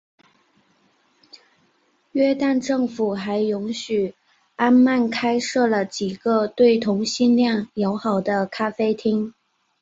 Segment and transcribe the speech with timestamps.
[2.13, 4.15] 约旦政府还容许
[4.55, 9.35] 安曼开设了几个对同性恋友好的咖啡厅。